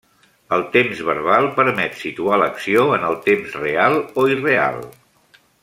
El 0.55 0.61
temps 0.75 1.01
verbal 1.09 1.49
permet 1.59 1.99
situar 1.99 2.39
l'acció 2.43 2.87
en 2.97 3.05
el 3.11 3.19
temps 3.29 3.59
real 3.65 3.99
o 4.23 4.27
irreal. 4.37 4.85